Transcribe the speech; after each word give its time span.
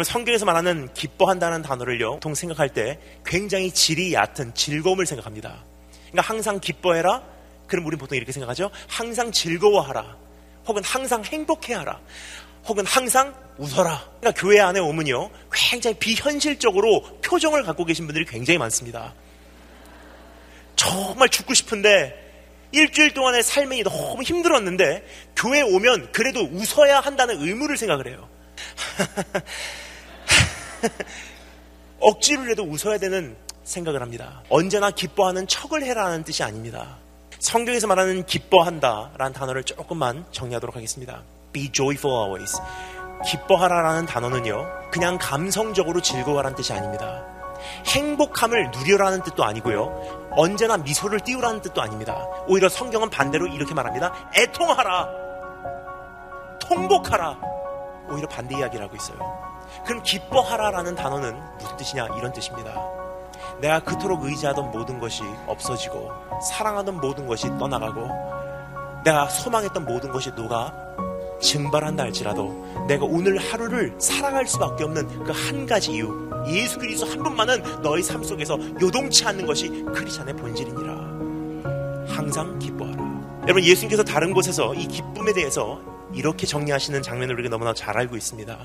그러면 0.00 0.04
성경에서 0.04 0.46
말하는 0.46 0.88
기뻐한다는 0.94 1.60
단어를요, 1.60 2.14
보통 2.14 2.34
생각할 2.34 2.70
때 2.70 2.98
굉장히 3.26 3.70
질이 3.70 4.14
얕은 4.14 4.54
즐거움을 4.54 5.04
생각합니다. 5.04 5.62
그러니까 6.10 6.22
항상 6.22 6.58
기뻐해라. 6.58 7.22
그럼 7.66 7.84
우리는 7.84 7.98
보통 7.98 8.16
이렇게 8.16 8.32
생각하죠. 8.32 8.70
항상 8.88 9.30
즐거워하라. 9.30 10.16
혹은 10.66 10.82
항상 10.82 11.22
행복해하라. 11.22 12.00
혹은 12.64 12.86
항상 12.86 13.34
웃어라. 13.58 14.08
그러니까 14.20 14.40
교회 14.40 14.60
안에 14.60 14.80
오면요, 14.80 15.28
굉장히 15.52 15.98
비현실적으로 15.98 17.02
표정을 17.20 17.62
갖고 17.64 17.84
계신 17.84 18.06
분들이 18.06 18.24
굉장히 18.24 18.56
많습니다. 18.56 19.12
정말 20.76 21.28
죽고 21.28 21.52
싶은데 21.52 22.14
일주일 22.72 23.12
동안의 23.12 23.42
삶이 23.42 23.82
너무 23.82 24.22
힘들었는데 24.22 25.04
교회 25.36 25.60
오면 25.60 26.12
그래도 26.12 26.40
웃어야 26.40 27.00
한다는 27.00 27.42
의무를 27.42 27.76
생각을 27.76 28.06
해요. 28.06 28.26
억지로라도 32.00 32.64
웃어야 32.64 32.98
되는 32.98 33.36
생각을 33.64 34.02
합니다. 34.02 34.42
언제나 34.48 34.90
기뻐하는 34.90 35.46
척을 35.46 35.82
해라는 35.84 36.24
뜻이 36.24 36.42
아닙니다. 36.42 36.96
성경에서 37.38 37.86
말하는 37.86 38.26
기뻐한다라는 38.26 39.32
단어를 39.32 39.64
조금만 39.64 40.24
정리하도록 40.30 40.74
하겠습니다. 40.76 41.22
Be 41.52 41.70
joyful 41.72 42.14
always. 42.16 42.60
기뻐하라라는 43.24 44.06
단어는요, 44.06 44.90
그냥 44.90 45.18
감성적으로 45.18 46.00
즐거워라는 46.00 46.56
뜻이 46.56 46.72
아닙니다. 46.72 47.24
행복함을 47.86 48.70
누려라는 48.70 49.22
뜻도 49.22 49.44
아니고요. 49.44 50.30
언제나 50.32 50.76
미소를 50.78 51.20
띄우라는 51.20 51.60
뜻도 51.60 51.82
아닙니다. 51.82 52.26
오히려 52.46 52.68
성경은 52.68 53.10
반대로 53.10 53.46
이렇게 53.46 53.74
말합니다. 53.74 54.12
애통하라. 54.34 55.08
통복하라. 56.60 57.38
오히려 58.10 58.28
반대 58.28 58.56
이야기를 58.56 58.84
하고 58.84 58.96
있어요. 58.96 59.18
그럼 59.84 60.02
기뻐하라라는 60.02 60.94
단어는 60.94 61.36
무슨 61.58 61.76
뜻이냐? 61.76 62.06
이런 62.18 62.32
뜻입니다. 62.32 62.74
내가 63.60 63.80
그토록 63.80 64.24
의지하던 64.24 64.70
모든 64.70 64.98
것이 64.98 65.22
없어지고 65.46 66.10
사랑하던 66.50 67.00
모든 67.00 67.26
것이 67.26 67.46
떠나가고 67.58 68.08
내가 69.04 69.28
소망했던 69.28 69.84
모든 69.84 70.10
것이 70.12 70.30
녹아 70.30 70.72
증발한다 71.40 72.04
할지라도 72.04 72.52
내가 72.86 73.04
오늘 73.06 73.38
하루를 73.38 73.94
살아갈 73.98 74.46
수밖에 74.46 74.84
없는 74.84 75.24
그 75.24 75.32
한 75.32 75.66
가지 75.66 75.92
이유 75.92 76.30
예수 76.48 76.78
그리스도 76.78 77.10
한 77.10 77.22
분만은 77.22 77.82
너의 77.82 78.02
삶 78.02 78.22
속에서 78.22 78.58
요동치 78.80 79.24
않는 79.26 79.46
것이 79.46 79.68
크리스천의 79.94 80.36
본질이니라 80.36 80.92
항상 82.14 82.58
기뻐하라 82.58 82.98
여러분 83.44 83.62
예수님께서 83.64 84.02
다른 84.04 84.32
곳에서 84.34 84.74
이 84.74 84.86
기쁨에 84.86 85.32
대해서 85.32 85.80
이렇게 86.12 86.46
정리하시는 86.46 87.02
장면을 87.02 87.34
우리가 87.34 87.50
너무나 87.50 87.72
잘 87.72 87.96
알고 87.96 88.16
있습니다 88.16 88.58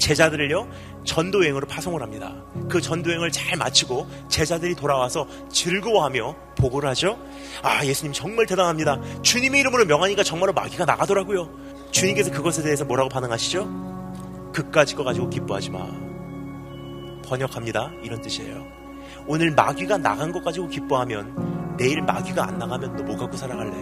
제자들을요 0.00 0.68
전도여행으로 1.04 1.66
파송을 1.68 2.02
합니다. 2.02 2.34
그 2.68 2.80
전도여행을 2.80 3.30
잘 3.30 3.56
마치고 3.56 4.08
제자들이 4.28 4.74
돌아와서 4.74 5.26
즐거워하며 5.50 6.36
보고를 6.56 6.88
하죠. 6.90 7.18
아 7.62 7.84
예수님 7.84 8.12
정말 8.12 8.46
대단합니다. 8.46 9.00
주님의 9.22 9.60
이름으로 9.60 9.84
명하니까 9.84 10.24
정말로 10.24 10.52
마귀가 10.52 10.84
나가더라고요. 10.84 11.48
주님께서 11.92 12.30
그것에 12.32 12.62
대해서 12.62 12.84
뭐라고 12.84 13.08
반응하시죠? 13.08 14.50
그까지 14.52 14.96
거 14.96 15.04
가지고 15.04 15.30
기뻐하지 15.30 15.70
마. 15.70 15.86
번역합니다. 17.24 17.92
이런 18.02 18.20
뜻이에요. 18.20 18.66
오늘 19.26 19.52
마귀가 19.52 19.98
나간 19.98 20.32
것 20.32 20.42
가지고 20.42 20.68
기뻐하면 20.68 21.76
내일 21.78 22.02
마귀가 22.02 22.48
안 22.48 22.58
나가면 22.58 22.96
너 22.96 23.02
뭐 23.04 23.16
갖고 23.16 23.36
살아갈래? 23.36 23.72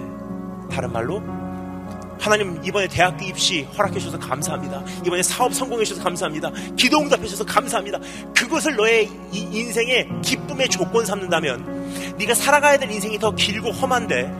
다른 0.70 0.92
말로 0.92 1.22
하나님 2.20 2.60
이번에 2.64 2.88
대학교 2.88 3.24
입시 3.24 3.62
허락해 3.76 3.98
주셔서 3.98 4.18
감사합니다. 4.18 4.82
이번에 5.06 5.22
사업 5.22 5.54
성공해 5.54 5.84
주셔서 5.84 6.02
감사합니다. 6.02 6.50
기도 6.76 6.98
응답해 6.98 7.22
주셔서 7.24 7.44
감사합니다. 7.44 7.98
그것을 8.34 8.76
너의 8.76 9.08
인생의 9.32 10.08
기쁨의 10.22 10.68
조건 10.68 11.06
삼는다면 11.06 12.16
네가 12.18 12.34
살아가야 12.34 12.78
될 12.78 12.90
인생이 12.90 13.18
더 13.18 13.34
길고 13.34 13.70
험한데 13.70 14.32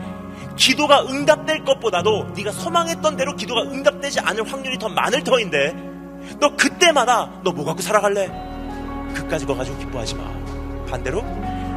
기도가 0.55 1.05
응답될 1.07 1.63
것보다도 1.63 2.33
네가 2.35 2.51
소망했던 2.51 3.15
대로 3.15 3.35
기도가 3.35 3.61
응답되지 3.63 4.19
않을 4.19 4.51
확률이 4.51 4.77
더 4.77 4.89
많을 4.89 5.23
터인데 5.23 5.73
너 6.39 6.55
그때마다 6.55 7.31
너 7.43 7.51
뭐 7.51 7.65
갖고 7.65 7.81
살아갈래? 7.81 8.29
그까지 9.15 9.45
거 9.45 9.55
가지고 9.55 9.77
기뻐하지 9.79 10.15
마. 10.15 10.23
반대로 10.89 11.21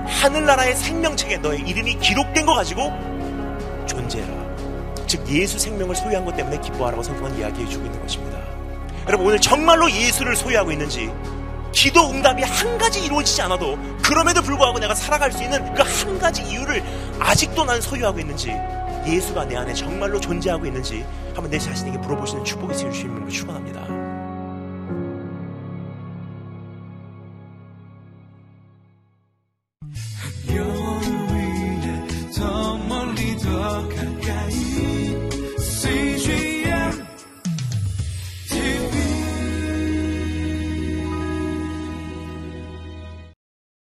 하늘나라의 0.07 0.75
생명책에 0.77 1.39
너의 1.39 1.61
이름이 1.61 1.99
기록된 1.99 2.45
거 2.45 2.55
가지고 2.55 2.93
존재해라. 3.87 4.52
즉 5.13 5.29
예수 5.29 5.59
생명을 5.59 5.95
소유한 5.95 6.25
것 6.25 6.35
때문에 6.35 6.59
기뻐하라고 6.59 7.03
성경은 7.03 7.39
이야기해 7.39 7.69
주고 7.69 7.85
있는 7.85 8.01
것입니다. 8.01 8.39
여러분 9.07 9.27
오늘 9.27 9.39
정말로 9.39 9.91
예수를 9.91 10.35
소유하고 10.35 10.73
있는지 10.73 11.13
기도 11.71 12.09
응답이 12.09 12.43
한 12.43 12.79
가지 12.79 13.05
이루어지지 13.05 13.43
않아도 13.43 13.77
그럼에도 14.03 14.41
불구하고 14.41 14.79
내가 14.79 14.95
살아갈 14.95 15.31
수 15.31 15.43
있는 15.43 15.75
그 15.75 15.83
한 15.83 16.19
가지 16.19 16.43
이유를 16.43 16.83
아직도 17.21 17.65
난 17.67 17.79
소유하고 17.83 18.21
있는지 18.21 18.55
예수가 19.07 19.45
내 19.49 19.57
안에 19.57 19.75
정말로 19.75 20.19
존재하고 20.19 20.65
있는지 20.65 21.05
한번 21.35 21.51
내 21.51 21.59
자신에게 21.59 21.99
물어보시는 21.99 22.45
축복이 22.45 22.75
세우시는 22.75 23.15
분을 23.15 23.29
축원합니다. 23.29 23.83
더 32.35 32.79
멀리 32.79 33.37
더 33.37 33.89
가. 33.89 34.22